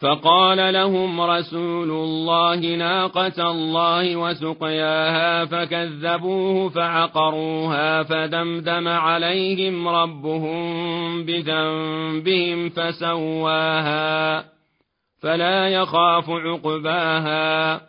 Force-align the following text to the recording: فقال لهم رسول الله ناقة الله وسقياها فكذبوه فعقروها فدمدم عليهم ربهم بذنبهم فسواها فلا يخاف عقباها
فقال 0.00 0.72
لهم 0.74 1.20
رسول 1.20 1.90
الله 1.90 2.56
ناقة 2.56 3.50
الله 3.50 4.16
وسقياها 4.16 5.44
فكذبوه 5.44 6.68
فعقروها 6.68 8.02
فدمدم 8.02 8.88
عليهم 8.88 9.88
ربهم 9.88 11.24
بذنبهم 11.24 12.68
فسواها 12.68 14.44
فلا 15.20 15.68
يخاف 15.68 16.30
عقباها 16.30 17.80